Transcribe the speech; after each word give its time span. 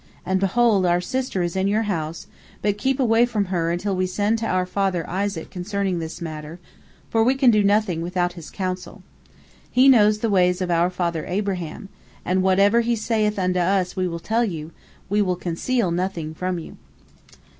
And, 0.25 0.39
behold, 0.39 0.83
our 0.87 0.99
sister 0.99 1.43
is 1.43 1.55
in 1.55 1.67
your 1.67 1.83
house, 1.83 2.25
but 2.63 2.79
keep 2.79 2.99
away 2.99 3.23
from 3.27 3.45
her 3.53 3.69
until 3.69 3.95
we 3.95 4.07
send 4.07 4.39
to 4.39 4.47
our 4.47 4.65
father 4.65 5.07
Isaac 5.07 5.51
concerning 5.51 5.99
this 5.99 6.19
matter, 6.19 6.57
for 7.11 7.23
we 7.23 7.35
can 7.35 7.51
do 7.51 7.63
nothing 7.63 8.01
without 8.01 8.33
his 8.33 8.49
counsel. 8.49 9.03
He 9.69 9.87
knows 9.87 10.17
the 10.17 10.29
ways 10.31 10.59
of 10.59 10.71
our 10.71 10.89
father 10.89 11.27
Abraham, 11.27 11.87
and 12.25 12.41
whatever 12.41 12.81
he 12.81 12.95
saith 12.95 13.37
unto 13.37 13.59
us 13.59 13.95
we 13.95 14.07
will 14.07 14.17
tell 14.17 14.43
you, 14.43 14.71
we 15.07 15.21
will 15.21 15.35
conceal 15.35 15.91
nothing 15.91 16.33
from 16.33 16.57
you." 16.57 16.77